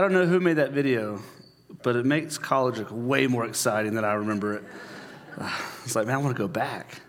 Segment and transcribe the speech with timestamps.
[0.00, 1.20] I don't know who made that video,
[1.82, 4.64] but it makes college way more exciting than I remember it.
[5.84, 7.02] It's like, man, I want to go back.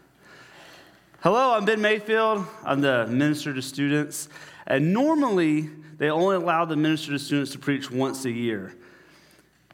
[1.22, 2.46] Hello, I'm Ben Mayfield.
[2.66, 4.28] I'm the minister to students.
[4.68, 8.76] And normally, they only allow the minister to students to preach once a year.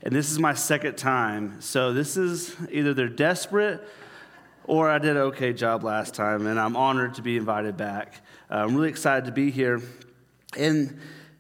[0.04, 1.60] And this is my second time.
[1.60, 3.82] So this is either they're desperate
[4.66, 8.22] or I did an okay job last time, and I'm honored to be invited back.
[8.52, 9.82] Uh, I'm really excited to be here.
[10.56, 11.00] And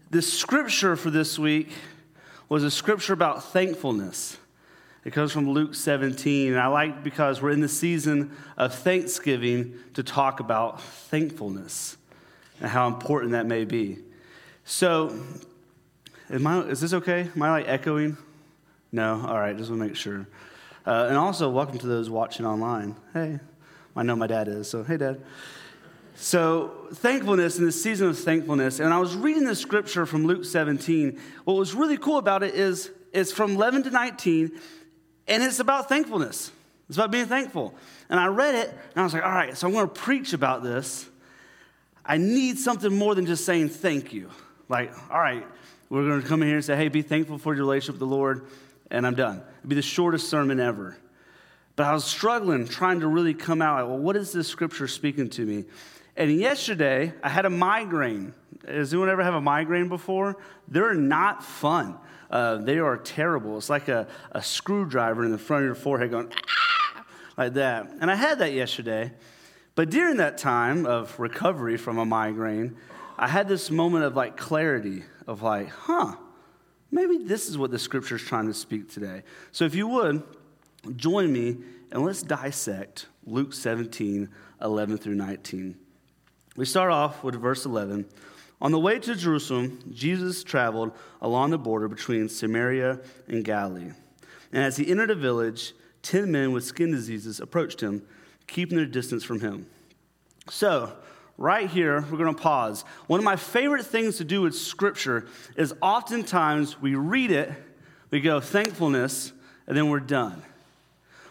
[0.09, 1.69] the scripture for this week
[2.47, 4.37] was a scripture about thankfulness.
[5.03, 9.73] It comes from Luke 17, and I like because we're in the season of Thanksgiving
[9.95, 11.97] to talk about thankfulness
[12.59, 13.99] and how important that may be.
[14.63, 15.17] So,
[16.29, 17.29] I, is this okay?
[17.35, 18.17] Am I like echoing?
[18.91, 19.25] No?
[19.27, 20.27] All right, just want to make sure.
[20.85, 22.95] Uh, and also, welcome to those watching online.
[23.13, 23.39] Hey,
[23.95, 25.21] I know my dad is, so hey, dad.
[26.19, 30.45] So, thankfulness in the season of thankfulness, and I was reading the scripture from Luke
[30.45, 31.21] 17.
[31.43, 34.51] What was really cool about it is it's from 11 to 19,
[35.27, 36.51] and it's about thankfulness.
[36.89, 37.75] It's about being thankful.
[38.09, 40.33] And I read it, and I was like, all right, so I'm going to preach
[40.33, 41.07] about this.
[42.03, 44.31] I need something more than just saying thank you.
[44.69, 45.45] Like, all right,
[45.87, 48.09] we're going to come in here and say, hey, be thankful for your relationship with
[48.09, 48.47] the Lord,
[48.89, 49.43] and I'm done.
[49.59, 50.97] It'd be the shortest sermon ever.
[51.75, 53.81] But I was struggling, trying to really come out.
[53.81, 55.65] Like, well, what is this scripture speaking to me?
[56.17, 58.33] And yesterday, I had a migraine.
[58.67, 60.37] Has anyone ever have a migraine before?
[60.67, 61.99] They're not fun.
[62.31, 63.55] Uh, they are terrible.
[63.57, 67.05] It's like a, a screwdriver in the front of your forehead going, ah,
[67.37, 67.91] like that.
[68.01, 69.13] And I had that yesterday.
[69.75, 72.75] But during that time of recovery from a migraine,
[73.19, 76.15] I had this moment of like clarity of like, huh,
[76.89, 79.21] maybe this is what the scripture is trying to speak today.
[79.51, 80.23] So if you would,
[80.95, 81.57] join me
[81.91, 84.29] and let's dissect Luke 17,
[84.59, 85.77] 11 through 19.
[86.57, 88.07] We start off with verse 11.
[88.63, 90.91] On the way to Jerusalem, Jesus traveled
[91.21, 93.91] along the border between Samaria and Galilee.
[94.51, 98.01] And as he entered a village, ten men with skin diseases approached him,
[98.47, 99.67] keeping their distance from him.
[100.49, 100.93] So,
[101.37, 102.85] right here, we're going to pause.
[103.05, 107.51] One of my favorite things to do with Scripture is oftentimes we read it,
[108.09, 109.31] we go, thankfulness,
[109.67, 110.41] and then we're done.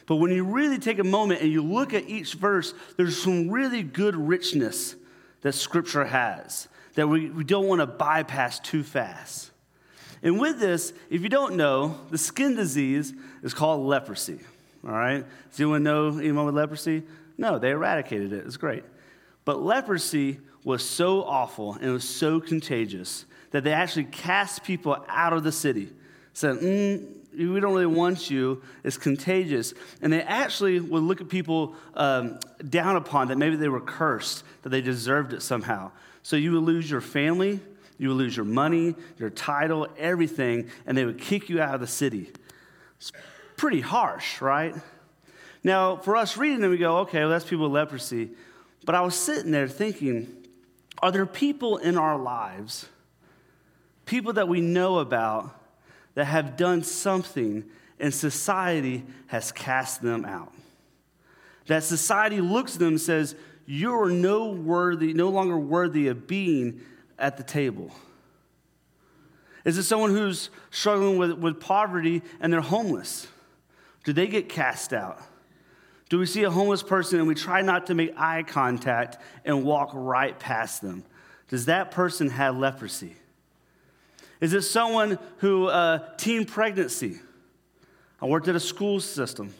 [0.07, 3.51] But when you really take a moment and you look at each verse, there's some
[3.51, 4.95] really good richness
[5.47, 9.53] that Scripture has that we, we don't want to bypass too fast.
[10.21, 13.15] And with this, if you don't know, the skin disease
[13.45, 14.41] is called leprosy.
[14.85, 15.25] All right?
[15.49, 17.05] Does anyone know anyone with leprosy?
[17.39, 18.45] No, they eradicated it.
[18.45, 18.83] It's great.
[19.45, 24.97] But leprosy was so awful and it was so contagious that they actually cast people
[25.07, 25.91] out of the city.
[26.33, 28.63] Said, mm, we don't really want you.
[28.83, 29.75] It's contagious.
[30.01, 32.39] And they actually would look at people um,
[32.69, 35.91] down upon that maybe they were cursed, that they deserved it somehow.
[36.23, 37.61] So you would lose your family,
[37.99, 41.81] you would lose your money, your title, everything, and they would kick you out of
[41.81, 42.31] the city.
[42.97, 43.13] It's
[43.57, 44.75] pretty harsh, right?
[45.63, 48.31] Now, for us reading it, we go, okay, well, that's people with leprosy.
[48.85, 50.33] But I was sitting there thinking,
[51.01, 52.87] are there people in our lives,
[54.05, 55.55] people that we know about,
[56.17, 57.63] that have done something
[58.01, 60.53] and society has cast them out.
[61.67, 63.37] That society looks at them and says,
[63.67, 66.81] You're no worthy, no longer worthy of being
[67.19, 67.91] at the table.
[69.65, 73.29] Is it someone who's struggling with, with poverty and they're homeless?
[74.05, 75.21] Do they get cast out?
[76.09, 79.65] Do we see a homeless person and we try not to make eye contact and
[79.65, 81.05] walk right past them?
[81.49, 83.17] Does that person have leprosy?
[84.41, 87.21] Is it someone who, uh, teen pregnancy?
[88.21, 89.55] I worked at a school system.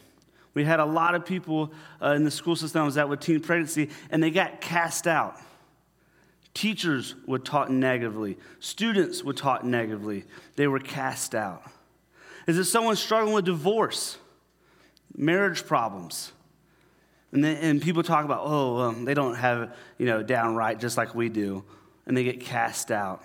[0.53, 1.71] We had a lot of people
[2.01, 5.39] uh, in the school system was at with teen pregnancy, and they got cast out.
[6.53, 10.25] Teachers were taught negatively, students were taught negatively.
[10.55, 11.61] They were cast out.
[12.47, 14.17] Is it someone struggling with divorce,
[15.15, 16.31] marriage problems?
[17.31, 20.97] And, then, and people talk about, oh, um, they don't have, you know, downright just
[20.97, 21.63] like we do,
[22.07, 23.23] and they get cast out.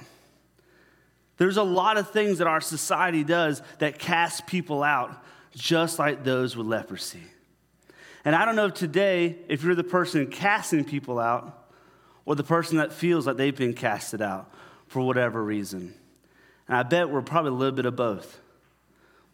[1.43, 6.23] There's a lot of things that our society does that cast people out, just like
[6.23, 7.25] those with leprosy.
[8.25, 11.67] And I don't know if today if you're the person casting people out
[12.27, 14.55] or the person that feels like they've been casted out
[14.87, 15.93] for whatever reason.
[16.69, 18.41] And I bet we're probably a little bit of both.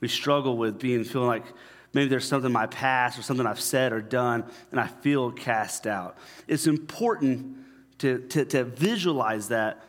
[0.00, 1.44] We struggle with being feeling like
[1.92, 5.30] maybe there's something in my past or something I've said or done, and I feel
[5.30, 6.16] cast out.
[6.46, 7.58] It's important
[7.98, 9.84] to, to, to visualize that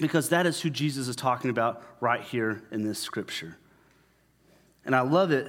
[0.00, 3.56] because that is who Jesus is talking about right here in this scripture.
[4.84, 5.48] And I love it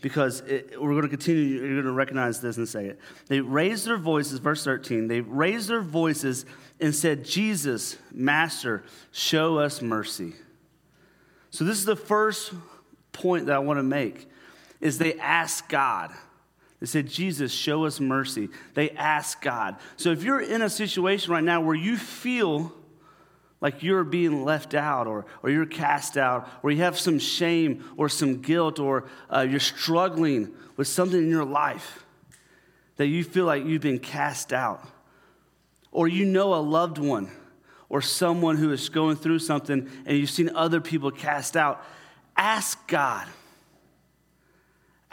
[0.00, 2.98] because it, we're going to continue, you're going to recognize this and say it.
[3.28, 6.44] They raised their voices, verse 13, they raised their voices
[6.80, 10.34] and said, Jesus, Master, show us mercy.
[11.50, 12.52] So this is the first
[13.12, 14.28] point that I want to make
[14.80, 16.10] is they ask God.
[16.80, 18.50] They said, Jesus, show us mercy.
[18.74, 19.76] They ask God.
[19.96, 22.74] So if you're in a situation right now where you feel
[23.60, 27.84] like you're being left out or, or you're cast out, or you have some shame
[27.96, 32.04] or some guilt, or uh, you're struggling with something in your life
[32.96, 34.86] that you feel like you've been cast out,
[35.90, 37.30] or you know a loved one
[37.88, 41.84] or someone who is going through something and you've seen other people cast out,
[42.36, 43.26] ask God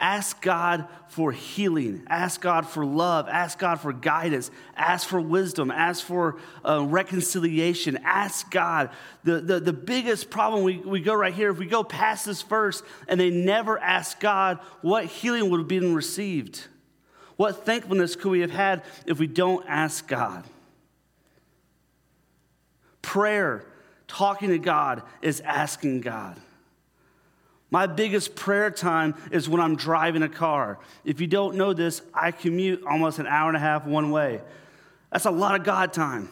[0.02, 2.02] Ask God for healing.
[2.08, 3.28] Ask God for love.
[3.28, 4.50] Ask God for guidance.
[4.76, 5.70] Ask for wisdom.
[5.70, 7.96] Ask for uh, reconciliation.
[8.02, 8.90] Ask God.
[9.22, 12.42] The, the, the biggest problem we, we go right here, if we go past this
[12.42, 16.66] verse and they never ask God, what healing would have been received?
[17.36, 20.42] What thankfulness could we have had if we don't ask God?
[23.02, 23.64] Prayer,
[24.08, 26.40] talking to God, is asking God.
[27.72, 30.78] My biggest prayer time is when I'm driving a car.
[31.06, 34.42] If you don't know this, I commute almost an hour and a half one way.
[35.10, 36.28] That's a lot of God time,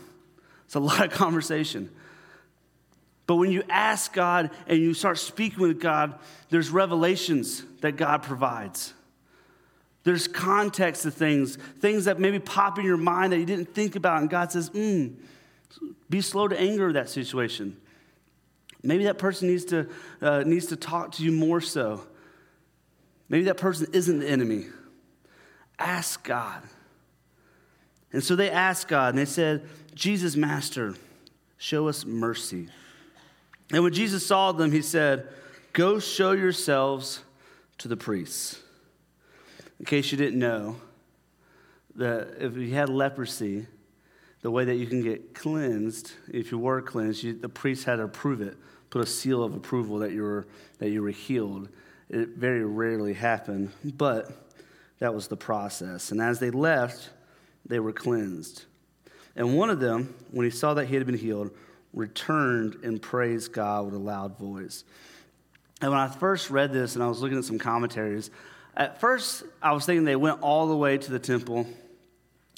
[0.66, 1.90] it's a lot of conversation.
[3.26, 6.18] But when you ask God and you start speaking with God,
[6.50, 8.92] there's revelations that God provides.
[10.04, 13.96] There's context to things, things that maybe pop in your mind that you didn't think
[13.96, 15.14] about, and God says, mm,
[16.10, 17.78] be slow to anger that situation.
[18.82, 19.88] Maybe that person needs to,
[20.22, 22.02] uh, needs to talk to you more so.
[23.28, 24.66] Maybe that person isn't the enemy.
[25.78, 26.62] Ask God.
[28.12, 30.94] And so they asked God and they said, Jesus, Master,
[31.58, 32.68] show us mercy.
[33.72, 35.28] And when Jesus saw them, he said,
[35.72, 37.20] Go show yourselves
[37.78, 38.60] to the priests.
[39.78, 40.76] In case you didn't know,
[41.94, 43.66] that if you had leprosy,
[44.42, 47.96] the way that you can get cleansed, if you were cleansed, you, the priest had
[47.96, 48.56] to approve it
[48.90, 50.46] put a seal of approval that you were,
[50.78, 51.68] that you were healed.
[52.08, 54.30] It very rarely happened, but
[54.98, 56.10] that was the process.
[56.10, 57.10] And as they left,
[57.64, 58.64] they were cleansed.
[59.36, 61.50] And one of them, when he saw that he had been healed,
[61.94, 64.84] returned and praised God with a loud voice.
[65.80, 68.30] And when I first read this and I was looking at some commentaries,
[68.76, 71.66] at first I was thinking they went all the way to the temple.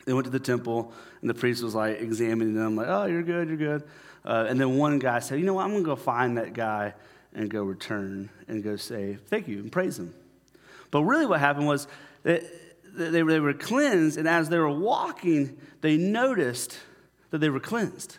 [0.04, 3.22] They went to the temple, and the priest was like examining them, like, oh, you're
[3.22, 3.84] good, you're good.
[4.24, 5.64] Uh, and then one guy said, You know what?
[5.64, 6.94] I'm going to go find that guy
[7.34, 10.14] and go return and go say thank you and praise him.
[10.90, 11.88] But really, what happened was
[12.22, 12.44] that
[12.94, 16.78] they were cleansed, and as they were walking, they noticed
[17.30, 18.18] that they were cleansed.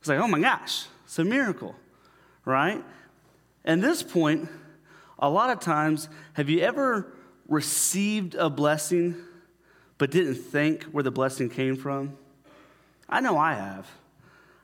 [0.00, 1.76] It's like, oh my gosh, it's a miracle,
[2.44, 2.82] right?
[3.64, 4.48] And this point,
[5.18, 7.12] a lot of times, have you ever
[7.48, 9.16] received a blessing
[9.96, 12.16] but didn't think where the blessing came from?
[13.08, 13.88] I know I have.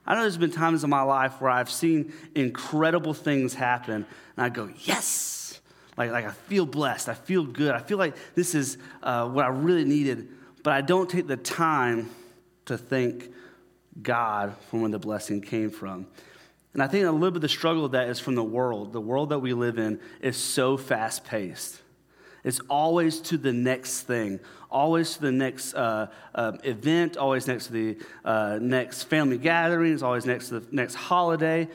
[0.06, 4.06] I know there's been times in my life where I've seen incredible things happen,
[4.36, 5.60] and I go, yes!
[5.96, 7.08] Like, like I feel blessed.
[7.08, 7.72] I feel good.
[7.72, 10.28] I feel like this is uh, what I really needed,
[10.62, 12.10] but I don't take the time
[12.66, 13.30] to thank
[14.02, 16.06] God for where the blessing came from.
[16.72, 18.92] And I think a little bit of the struggle of that is from the world.
[18.92, 21.80] The world that we live in is so fast paced.
[22.44, 24.38] It's always to the next thing,
[24.70, 30.02] always to the next uh, uh, event, always next to the uh, next family gatherings,
[30.02, 31.66] always next to the next holiday.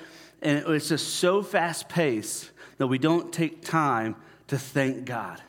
[0.43, 4.15] And it's just so fast paced that we don't take time
[4.47, 5.41] to thank God.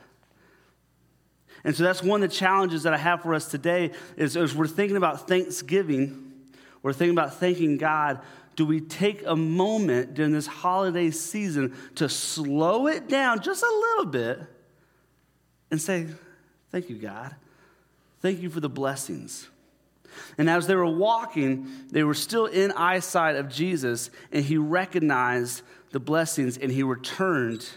[1.64, 4.54] And so that's one of the challenges that I have for us today is as
[4.54, 6.32] we're thinking about Thanksgiving,
[6.82, 8.20] we're thinking about thanking God.
[8.56, 13.66] Do we take a moment during this holiday season to slow it down just a
[13.66, 14.40] little bit
[15.70, 16.06] and say,
[16.70, 17.34] Thank you, God.
[18.20, 19.48] Thank you for the blessings.
[20.38, 25.62] And as they were walking, they were still in eyesight of Jesus, and he recognized
[25.90, 27.68] the blessings and he returned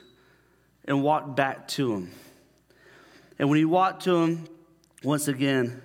[0.85, 2.11] and walked back to him.
[3.39, 4.47] And when he walked to him,
[5.03, 5.81] once again,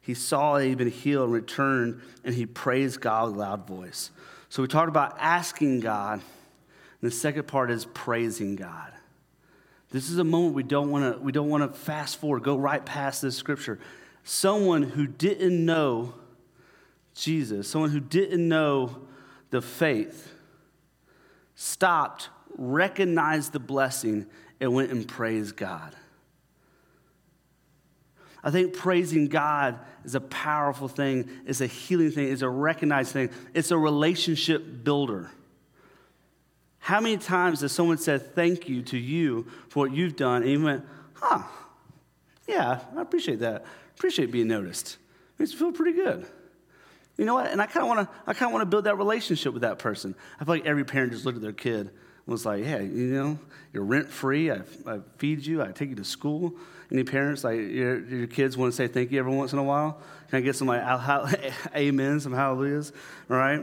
[0.00, 3.66] he saw that he'd been healed and returned, and he praised God with a loud
[3.66, 4.10] voice.
[4.48, 6.20] So we talked about asking God,
[7.00, 8.92] and the second part is praising God.
[9.90, 12.56] This is a moment we don't want to we don't want to fast forward, go
[12.56, 13.78] right past this scripture.
[14.22, 16.14] Someone who didn't know
[17.14, 18.96] Jesus, someone who didn't know
[19.50, 20.32] the faith,
[21.54, 24.26] stopped, recognized the blessing,
[24.60, 25.96] and went and praised God.
[28.44, 33.12] I think praising God is a powerful thing, it's a healing thing, it's a recognized
[33.12, 33.30] thing.
[33.52, 35.30] It's a relationship builder.
[36.88, 40.50] How many times has someone said thank you to you for what you've done, and
[40.50, 41.42] you went, huh,
[42.46, 43.66] yeah, I appreciate that.
[43.94, 44.96] Appreciate being noticed.
[45.38, 46.26] Makes me feel pretty good.
[47.18, 47.50] You know what?
[47.50, 48.16] And I kind of want to.
[48.26, 50.14] I kind of want to build that relationship with that person.
[50.40, 51.90] I feel like every parent just looked at their kid and
[52.26, 53.38] was like, yeah, you know,
[53.74, 54.50] you're rent free.
[54.50, 55.60] I, I feed you.
[55.60, 56.54] I take you to school.
[56.90, 59.62] Any parents, like your, your kids want to say thank you every once in a
[59.62, 60.00] while?
[60.30, 60.82] Can I get some like
[61.76, 62.94] amen, some hallelujahs?
[63.28, 63.62] All right?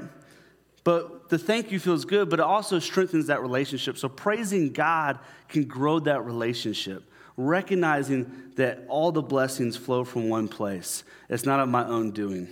[0.85, 3.97] But the thank you feels good, but it also strengthens that relationship.
[3.97, 5.17] So praising God
[5.49, 7.03] can grow that relationship,
[7.35, 11.03] recognizing that all the blessings flow from one place.
[11.27, 12.47] It's not of my own doing.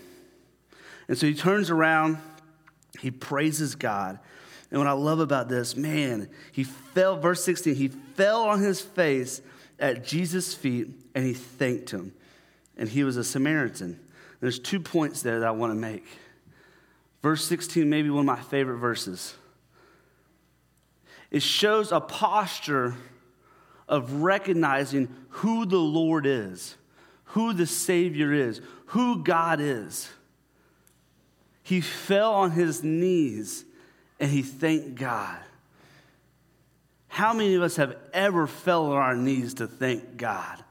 [1.07, 2.17] And so he turns around,
[2.99, 4.17] he praises God.
[4.71, 8.81] And what I love about this, man, he fell, verse 16, he fell on his
[8.81, 9.43] face
[9.77, 12.13] at Jesus' feet and he thanked him.
[12.77, 13.99] And he was a Samaritan.
[14.39, 16.07] There's two points there that I want to make.
[17.23, 19.33] Verse 16, maybe one of my favorite verses.
[21.31, 22.95] It shows a posture
[23.87, 26.75] of recognizing who the Lord is,
[27.25, 30.09] who the Savior is, who God is.
[31.63, 33.63] He fell on his knees
[34.19, 35.39] and he thanked God.
[37.07, 40.61] How many of us have ever fell on our knees to thank God?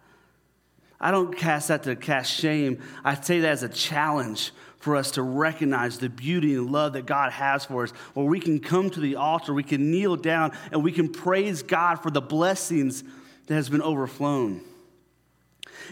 [1.01, 2.81] I don't cast that to cast shame.
[3.03, 4.53] I say that as a challenge
[4.83, 8.41] for us to recognize the beauty and love that God has for us, where we
[8.41, 12.11] can come to the altar, we can kneel down, and we can praise God for
[12.11, 13.05] the blessings
[13.47, 14.61] that has been overflown.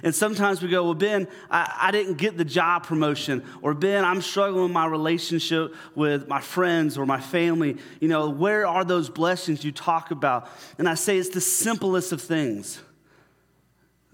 [0.02, 3.44] And sometimes we go, Well, Ben, I, I, didn't get the job promotion.
[3.62, 7.76] Or, Ben, I'm struggling with my relationship with my friends or my family.
[8.00, 10.48] You know, where are those blessings you talk about?
[10.78, 12.80] And I say it's the simplest of things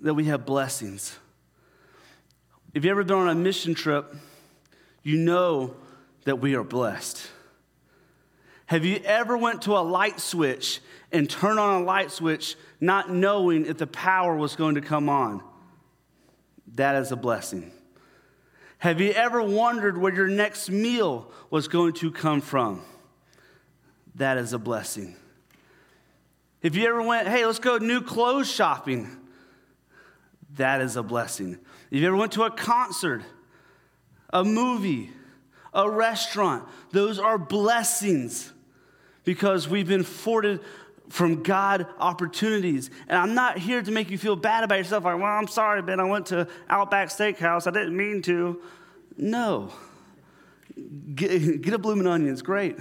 [0.00, 1.18] that we have blessings.
[2.74, 4.14] If you ever been on a mission trip,
[5.06, 5.72] you know
[6.24, 7.30] that we are blessed.
[8.66, 10.80] Have you ever went to a light switch
[11.12, 15.08] and turned on a light switch not knowing if the power was going to come
[15.08, 15.44] on?
[16.74, 17.70] That is a blessing.
[18.78, 22.82] Have you ever wondered where your next meal was going to come from?
[24.16, 25.14] That is a blessing.
[26.62, 29.16] If you ever went, hey, let's go new clothes shopping,
[30.56, 31.60] that is a blessing.
[31.92, 33.22] If you ever went to a concert,
[34.36, 35.10] a movie,
[35.72, 36.62] a restaurant,
[36.92, 38.52] those are blessings
[39.24, 40.60] because we've been afforded
[41.08, 42.90] from God opportunities.
[43.08, 45.80] And I'm not here to make you feel bad about yourself, like, well, I'm sorry,
[45.80, 47.66] Ben, I went to Outback Steakhouse.
[47.66, 48.60] I didn't mean to.
[49.16, 49.72] No.
[51.14, 52.76] Get, get a blooming onion, it's great.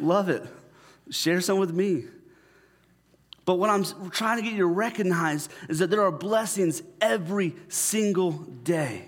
[0.00, 0.42] Love it.
[1.10, 2.06] Share some with me.
[3.44, 7.54] But what I'm trying to get you to recognize is that there are blessings every
[7.68, 9.06] single day.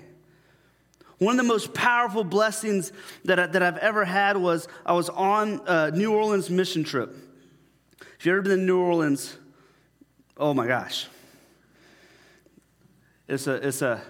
[1.18, 2.92] One of the most powerful blessings
[3.24, 7.14] that, I, that I've ever had was I was on a New Orleans mission trip.
[8.18, 9.36] If you've ever been to New Orleans,
[10.36, 11.06] oh my gosh.
[13.26, 14.00] It's a, it's, a,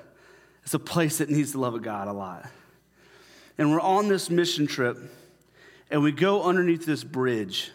[0.64, 2.46] it's a place that needs the love of God a lot.
[3.56, 4.98] And we're on this mission trip,
[5.90, 7.72] and we go underneath this bridge.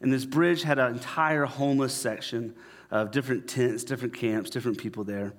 [0.00, 2.54] And this bridge had an entire homeless section
[2.90, 5.34] of different tents, different camps, different people there.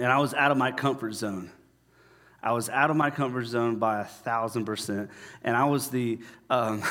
[0.00, 1.50] And I was out of my comfort zone.
[2.42, 5.10] I was out of my comfort zone by a thousand percent.
[5.44, 6.82] And I was the, um,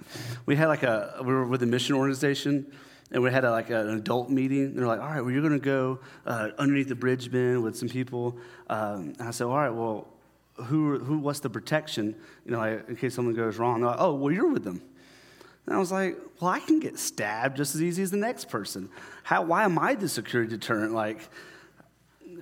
[0.46, 2.70] we had like a, we were with a mission organization
[3.10, 4.64] and we had a, like an adult meeting.
[4.64, 7.62] And they're like, all right, well, you're going to go uh, underneath the bridge Ben
[7.62, 8.36] with some people.
[8.68, 10.06] Um, and I said, all right, well,
[10.56, 13.80] who, who, what's the protection, you know, like, in case something goes wrong?
[13.80, 14.82] They're like, oh, well, you're with them.
[15.64, 18.48] And I was like, well, I can get stabbed just as easy as the next
[18.50, 18.90] person.
[19.22, 20.92] How, why am I the security deterrent?
[20.92, 21.28] Like,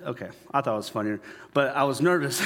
[0.07, 1.19] okay, I thought it was funnier,
[1.53, 2.41] but I was nervous.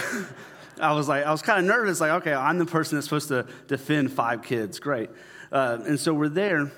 [0.81, 3.27] I was like, I was kind of nervous, like, okay, I'm the person that's supposed
[3.27, 4.79] to defend five kids.
[4.79, 5.09] Great.
[5.51, 6.71] Uh, and so we're there,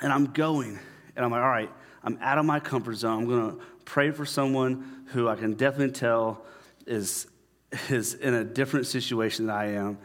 [0.00, 0.78] and I'm going,
[1.14, 1.70] and I'm like, all right,
[2.02, 3.22] I'm out of my comfort zone.
[3.22, 6.44] I'm going to pray for someone who I can definitely tell
[6.86, 7.26] is,
[7.88, 9.98] is in a different situation than I am.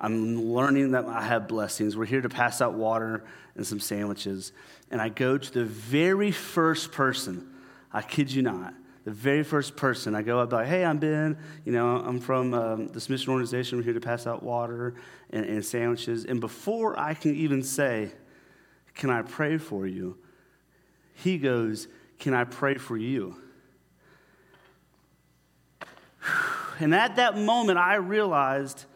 [0.00, 1.96] I'm learning that I have blessings.
[1.96, 3.24] We're here to pass out water
[3.54, 4.52] and some sandwiches.
[4.90, 7.46] And I go to the very first person,
[7.92, 10.14] I kid you not, the very first person.
[10.14, 11.38] I go up like, hey, I'm Ben.
[11.64, 13.78] You know, I'm from um, this mission organization.
[13.78, 14.94] We're here to pass out water
[15.30, 16.24] and, and sandwiches.
[16.24, 18.12] And before I can even say,
[18.94, 20.18] can I pray for you?
[21.14, 21.88] He goes,
[22.18, 23.36] can I pray for you?
[26.82, 28.86] And at that moment, I realized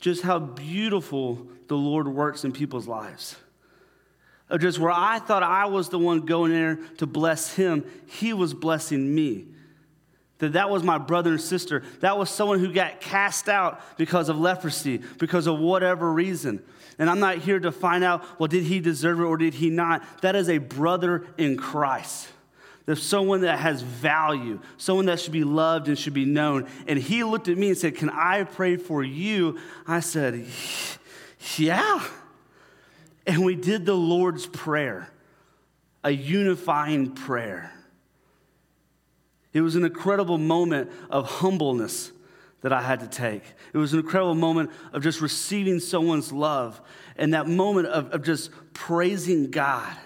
[0.00, 3.36] just how beautiful the Lord works in people's lives.
[4.50, 8.32] Of just where I thought I was the one going there to bless him, he
[8.32, 9.46] was blessing me.
[10.38, 11.82] That that was my brother and sister.
[12.00, 16.62] That was someone who got cast out because of leprosy, because of whatever reason.
[16.98, 19.70] And I'm not here to find out, well, did he deserve it or did he
[19.70, 20.04] not?
[20.22, 22.28] That is a brother in Christ.
[22.86, 26.68] There's someone that has value, someone that should be loved and should be known.
[26.86, 29.58] And he looked at me and said, Can I pray for you?
[29.86, 30.46] I said,
[31.56, 32.04] Yeah.
[33.26, 35.08] And we did the Lord's Prayer,
[36.02, 37.72] a unifying prayer.
[39.52, 42.12] It was an incredible moment of humbleness
[42.60, 43.42] that I had to take.
[43.72, 46.80] It was an incredible moment of just receiving someone's love
[47.16, 49.96] and that moment of, of just praising God.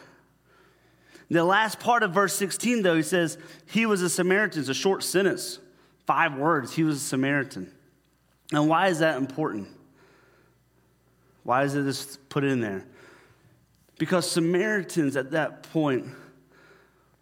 [1.31, 4.61] The last part of verse 16, though, he says, He was a Samaritan.
[4.61, 5.59] It's a short sentence,
[6.07, 6.75] five words.
[6.75, 7.73] He was a Samaritan.
[8.53, 9.69] And why is that important?
[11.43, 12.85] Why is it just put in there?
[13.99, 16.07] Because Samaritans at that point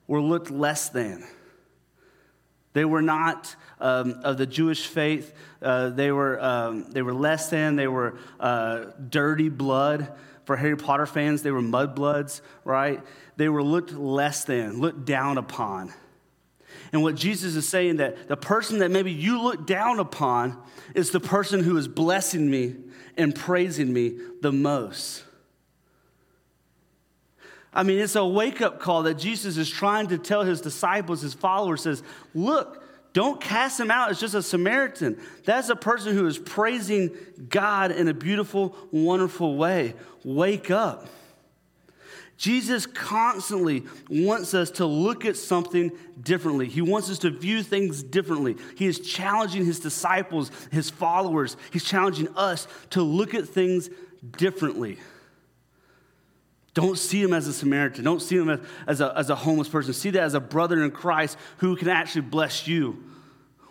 [0.07, 1.27] were looked less than.
[2.75, 5.33] They were not um, of the Jewish faith.
[5.63, 7.77] Uh, they, were, um, they were less than.
[7.77, 10.13] They were uh, dirty blood.
[10.45, 13.03] For Harry Potter fans, they were mudbloods, right?
[13.37, 15.93] They were looked less than, looked down upon.
[16.93, 20.63] And what Jesus is saying that the person that maybe you look down upon
[20.95, 22.77] is the person who is blessing me
[23.17, 25.25] and praising me the most.
[27.77, 31.21] I mean, it's a wake up call that Jesus is trying to tell his disciples,
[31.21, 32.03] his followers, says,
[32.35, 35.21] look, don't cast him out as just a Samaritan.
[35.45, 37.11] That's a person who is praising
[37.51, 39.93] God in a beautiful, wonderful way.
[40.25, 41.07] Wake up.
[42.39, 46.69] Jesus constantly wants us to look at something differently.
[46.69, 48.57] He wants us to view things differently.
[48.77, 51.59] He is challenging his disciples, his followers.
[51.73, 53.91] He's challenging us to look at things
[54.39, 54.99] differently.
[56.77, 58.05] Don't see him as a Samaritan.
[58.05, 59.95] Don't see him as a, as a homeless person.
[59.95, 63.03] See that as a brother in Christ who can actually bless you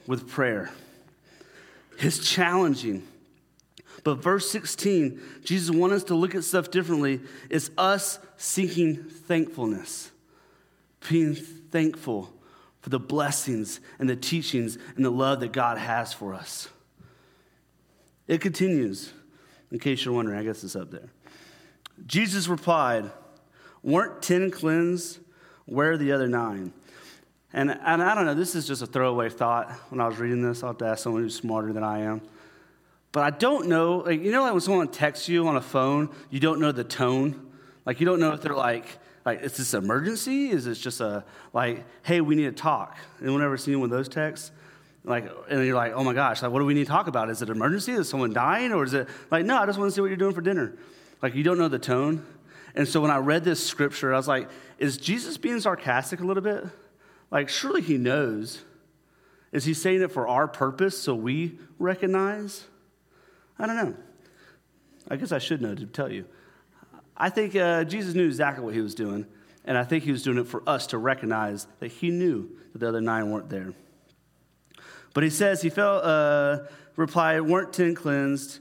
[0.07, 0.71] with prayer.
[1.99, 3.07] It's challenging.
[4.03, 7.21] But verse 16, Jesus wants us to look at stuff differently.
[7.47, 10.09] It's us seeking thankfulness,
[11.07, 12.33] being thankful
[12.81, 16.69] for the blessings and the teachings and the love that God has for us.
[18.27, 19.13] It continues,
[19.71, 21.11] in case you're wondering, I guess it's up there.
[22.05, 23.11] Jesus replied,
[23.83, 25.19] Weren't 10 cleansed?
[25.65, 26.73] Where are the other nine?
[27.53, 30.41] And, and I don't know, this is just a throwaway thought when I was reading
[30.41, 30.61] this.
[30.61, 32.21] I'll have to ask someone who's smarter than I am.
[33.11, 36.09] But I don't know, like, you know, like when someone texts you on a phone,
[36.29, 37.49] you don't know the tone.
[37.85, 38.85] Like, you don't know if they're like,
[39.25, 40.49] like, is this emergency?
[40.49, 42.97] Is this just a, like, hey, we need to talk?
[43.21, 44.51] Anyone ever seen one of those texts?
[45.05, 47.29] Like, and you're like, oh my gosh, like, what do we need to talk about?
[47.29, 47.93] Is it an emergency?
[47.93, 48.73] Is someone dying?
[48.73, 50.73] Or is it like, no, I just want to see what you're doing for dinner?
[51.25, 52.23] Like, you don't know the tone.
[52.75, 56.23] And so when I read this scripture, I was like, is Jesus being sarcastic a
[56.23, 56.65] little bit?
[57.31, 58.63] Like, surely he knows.
[59.51, 62.65] Is he saying it for our purpose so we recognize?
[63.57, 63.95] I don't know.
[65.09, 66.25] I guess I should know to tell you.
[67.17, 69.25] I think uh, Jesus knew exactly what he was doing,
[69.63, 72.77] and I think he was doing it for us to recognize that he knew that
[72.77, 73.73] the other nine weren't there.
[75.15, 76.59] But he says, he felt, uh,
[76.95, 78.59] replied, weren't ten cleansed.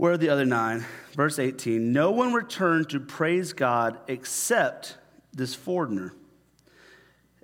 [0.00, 0.86] Where are the other nine?
[1.12, 4.96] Verse 18 No one returned to praise God except
[5.34, 6.14] this foreigner.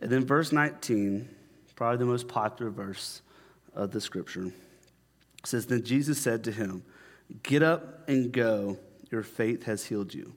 [0.00, 1.28] And then verse 19,
[1.74, 3.20] probably the most popular verse
[3.74, 4.54] of the scripture,
[5.44, 6.82] says, Then Jesus said to him,
[7.42, 8.78] Get up and go,
[9.10, 10.32] your faith has healed you.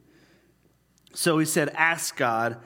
[1.14, 2.58] So he said, Ask God,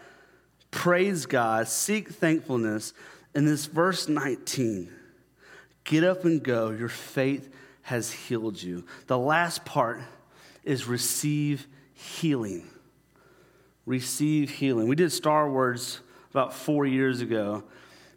[0.72, 2.92] praise God, seek thankfulness.
[3.36, 4.92] In this verse 19,
[5.84, 7.52] get up and go, your faith
[7.84, 8.86] has healed you.
[9.08, 10.02] The last part
[10.64, 12.68] is receive healing.
[13.86, 14.88] Receive healing.
[14.88, 16.00] We did star words
[16.32, 17.64] about four years ago.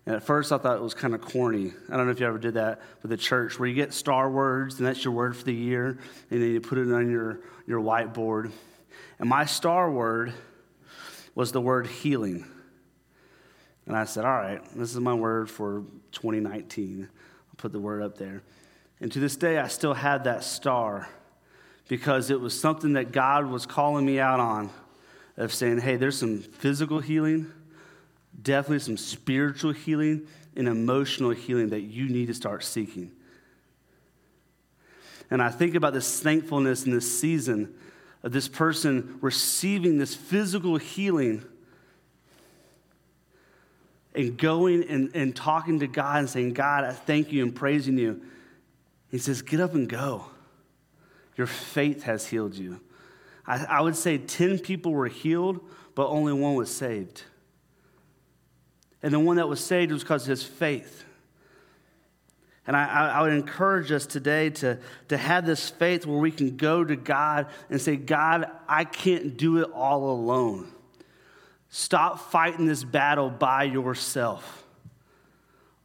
[0.06, 1.72] And at first, I thought it was kind of corny.
[1.90, 4.30] I don't know if you ever did that with the church, where you get star
[4.30, 5.98] words, and that's your word for the year,
[6.30, 8.52] and then you put it on your, your whiteboard.
[9.18, 10.32] And my star word
[11.34, 12.46] was the word healing.
[13.86, 17.08] And I said, All right, this is my word for 2019.
[17.10, 18.42] I'll put the word up there.
[19.00, 21.08] And to this day, I still had that star
[21.88, 24.70] because it was something that God was calling me out on
[25.36, 27.52] of saying, hey, there's some physical healing,
[28.42, 33.12] definitely some spiritual healing, and emotional healing that you need to start seeking.
[35.30, 37.74] And I think about this thankfulness in this season
[38.22, 41.44] of this person receiving this physical healing
[44.14, 47.98] and going and, and talking to God and saying, God, I thank you and praising
[47.98, 48.22] you.
[49.16, 50.26] He says, Get up and go.
[51.38, 52.82] Your faith has healed you.
[53.46, 57.22] I, I would say 10 people were healed, but only one was saved.
[59.02, 61.06] And the one that was saved was because of his faith.
[62.66, 66.58] And I, I, would encourage us today to, to have this faith where we can
[66.58, 70.70] go to God and say, God, I can't do it all alone.
[71.70, 74.65] Stop fighting this battle by yourself.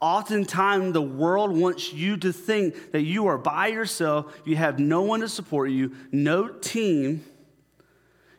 [0.02, 5.04] Oftentimes, the world wants you to think that you are by yourself, you have no
[5.04, 7.24] one to support you, no team,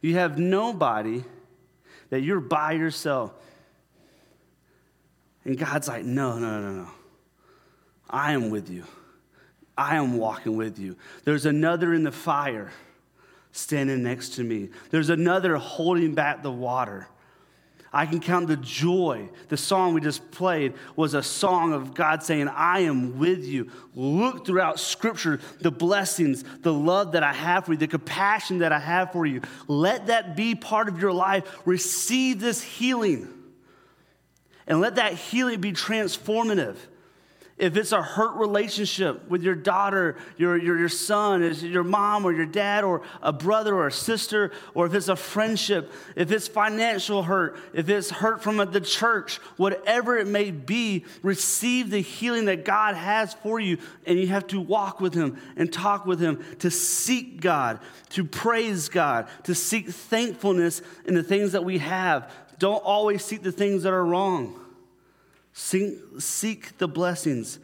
[0.00, 1.22] you have nobody,
[2.10, 3.32] that you're by yourself.
[5.44, 6.88] And God's like, no, no, no, no.
[8.10, 8.84] I am with you.
[9.78, 10.96] I am walking with you.
[11.24, 12.70] There's another in the fire
[13.52, 14.70] standing next to me.
[14.90, 17.08] There's another holding back the water.
[17.92, 19.28] I can count the joy.
[19.48, 23.70] The song we just played was a song of God saying, I am with you.
[23.94, 28.72] Look throughout Scripture, the blessings, the love that I have for you, the compassion that
[28.72, 29.42] I have for you.
[29.68, 31.60] Let that be part of your life.
[31.66, 33.28] Receive this healing.
[34.66, 36.76] And let that healing be transformative
[37.62, 42.24] if it's a hurt relationship with your daughter, your, your, your son, is your mom
[42.24, 46.32] or your dad or a brother or a sister, or if it's a friendship, if
[46.32, 52.00] it's financial hurt, if it's hurt from the church, whatever it may be, receive the
[52.00, 53.78] healing that God has for you.
[54.06, 58.24] And you have to walk with Him and talk with Him to seek God, to
[58.24, 62.28] praise God, to seek thankfulness in the things that we have.
[62.58, 64.61] Don't always seek the things that are wrong.
[65.52, 67.58] Seek, seek the blessings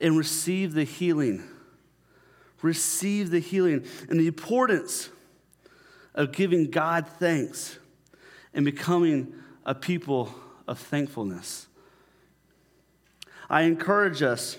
[0.00, 1.42] and receive the healing.
[2.62, 5.10] Receive the healing and the importance
[6.14, 7.78] of giving God thanks
[8.54, 9.34] and becoming
[9.66, 10.34] a people
[10.66, 11.66] of thankfulness.
[13.50, 14.56] I encourage us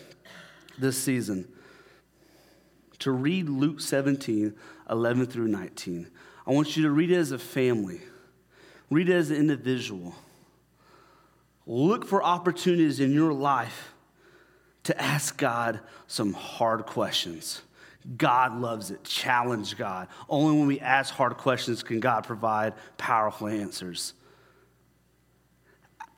[0.78, 1.48] this season
[3.00, 4.54] to read Luke 17,
[4.90, 6.08] 11 through 19.
[6.46, 8.02] I want you to read it as a family,
[8.90, 10.16] read it as an individual.
[11.68, 13.94] Look for opportunities in your life
[14.84, 17.62] to ask God some hard questions.
[18.18, 19.04] God loves it.
[19.04, 20.08] Challenge God.
[20.30, 24.14] Only when we ask hard questions can God provide powerful answers.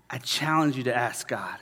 [0.09, 1.57] I challenge you to ask God.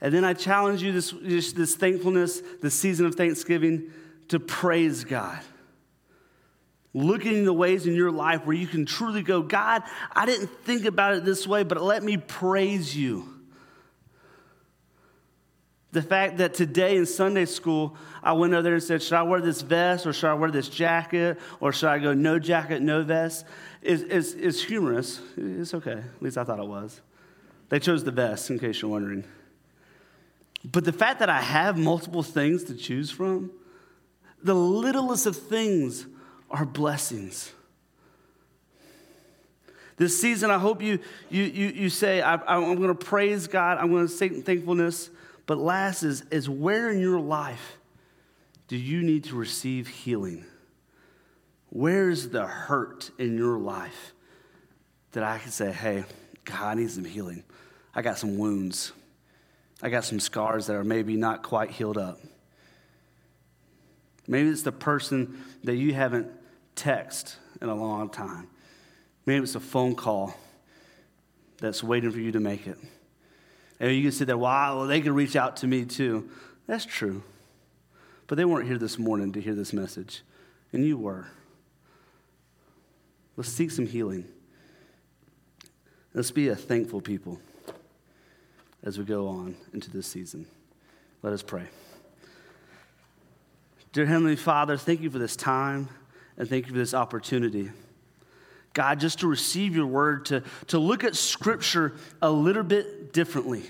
[0.00, 3.90] And then I challenge you this, this, thankfulness, this season of Thanksgiving,
[4.28, 5.40] to praise God
[6.96, 9.82] looking the ways in your life where you can truly go, God,
[10.12, 13.28] I didn't think about it this way, but let me praise you.
[15.92, 19.22] The fact that today in Sunday school, I went over there and said, Should I
[19.22, 22.82] wear this vest or should I wear this jacket or should I go no jacket,
[22.82, 23.46] no vest?
[23.86, 25.20] is, is, is humorous.
[25.36, 25.92] It's okay.
[25.92, 27.00] At least I thought it was.
[27.68, 29.24] They chose the vest, in case you're wondering.
[30.64, 33.52] But the fact that I have multiple things to choose from,
[34.42, 36.06] the littlest of things
[36.50, 37.52] are blessings.
[39.96, 40.98] This season, I hope you,
[41.30, 45.10] you, you, you say, I, am going to praise God, I'm going to say thankfulness.
[45.46, 47.78] But last is, is where in your life
[48.68, 50.44] do you need to receive healing?
[51.70, 54.12] Where's the hurt in your life
[55.12, 56.04] that I can say, hey,
[56.44, 57.44] God, I need some healing?
[57.94, 58.92] I got some wounds.
[59.82, 62.18] I got some scars that are maybe not quite healed up.
[64.28, 66.30] Maybe it's the person that you haven't
[66.74, 68.48] texted in a long time.
[69.24, 70.34] Maybe it's a phone call
[71.58, 72.78] that's waiting for you to make it.
[73.80, 76.28] And you can say that, wow, well, they can reach out to me too.
[76.66, 77.22] That's true.
[78.26, 80.22] But they weren't here this morning to hear this message,
[80.72, 81.26] and you were.
[83.36, 84.26] Let's seek some healing.
[86.14, 87.38] Let's be a thankful people
[88.82, 90.46] as we go on into this season.
[91.22, 91.66] Let us pray.
[93.96, 95.88] Dear Heavenly Father, thank you for this time
[96.36, 97.70] and thank you for this opportunity.
[98.74, 103.62] God, just to receive your word, to, to look at Scripture a little bit differently.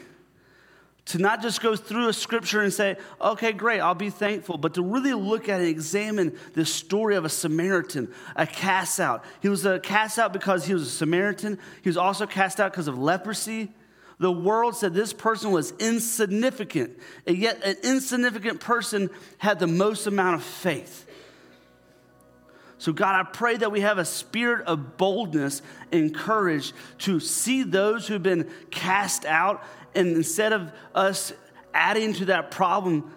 [1.05, 4.75] To not just go through a scripture and say, okay, great, I'll be thankful, but
[4.75, 9.25] to really look at and examine the story of a Samaritan, a cast out.
[9.41, 11.57] He was a cast out because he was a Samaritan.
[11.83, 13.73] He was also cast out because of leprosy.
[14.19, 20.07] The world said this person was insignificant, and yet an insignificant person had the most
[20.07, 21.07] amount of faith.
[22.79, 27.63] So, God, I pray that we have a spirit of boldness and courage to see
[27.63, 29.63] those who've been cast out,
[29.95, 31.33] and instead of us
[31.75, 33.13] adding to that problem,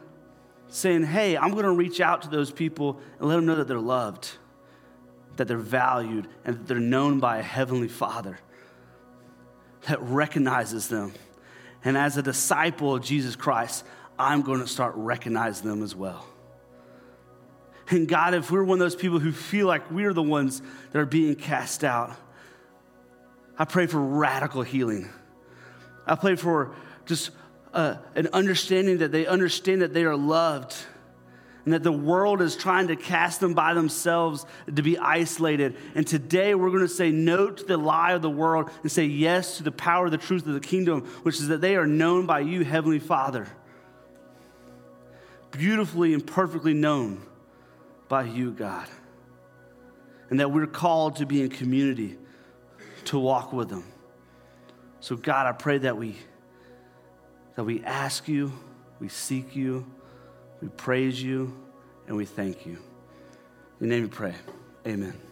[0.67, 3.67] saying, Hey, I'm going to reach out to those people and let them know that
[3.67, 4.31] they're loved,
[5.38, 8.39] that they're valued, and that they're known by a heavenly Father
[9.88, 11.13] that recognizes them.
[11.84, 13.86] And as a disciple of Jesus Christ,
[14.18, 16.26] I'm going to start recognizing them as well.
[17.89, 20.62] And God, if we're one of those people who feel like we're the ones
[20.92, 22.15] that are being cast out,
[23.58, 25.10] I pray for radical healing.
[26.06, 27.32] I pray for just
[27.74, 30.76] uh, an understanding that they understand that they are loved
[31.65, 35.76] and that the world is trying to cast them by themselves to be isolated.
[35.95, 39.06] And today we're going to say no to the lie of the world and say
[39.06, 42.26] yes to the power, the truth of the kingdom, which is that they are known
[42.26, 43.48] by you, Heavenly Father.
[45.52, 47.22] Beautifully and perfectly known
[48.08, 48.88] by you, God.
[50.30, 52.17] And that we're called to be in community,
[53.06, 53.84] to walk with them.
[55.02, 56.15] So, God, I pray that we,
[57.56, 58.54] that we ask you,
[59.00, 59.86] we seek you
[60.62, 61.56] we praise you
[62.08, 62.78] and we thank you.
[63.80, 64.36] In your name we pray.
[64.88, 65.19] Amen.